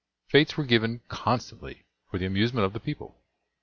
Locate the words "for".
2.09-2.17